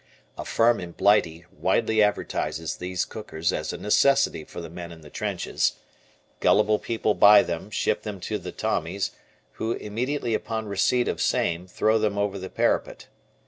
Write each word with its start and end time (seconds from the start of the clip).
(A 0.35 0.45
firm 0.45 0.79
in 0.79 0.93
Blighty 0.93 1.45
widely 1.51 2.01
advertises 2.01 2.75
these 2.77 3.05
cookers 3.05 3.53
as 3.53 3.71
a 3.71 3.77
necessity 3.77 4.43
for 4.43 4.59
the 4.59 4.67
men 4.67 4.91
in 4.91 5.01
the 5.01 5.11
trenches. 5.11 5.73
Gullible 6.39 6.79
people 6.79 7.13
buy 7.13 7.43
them, 7.43 7.69
ship 7.69 8.01
them 8.01 8.19
to 8.21 8.39
the 8.39 8.51
Tommies, 8.51 9.11
who, 9.61 9.73
immediately 9.73 10.33
upon 10.33 10.65
receipt 10.65 11.07
of 11.07 11.21
same 11.21 11.67
throw 11.67 11.99
them 11.99 12.17
over 12.17 12.39
the 12.39 12.49
parapet. 12.49 13.09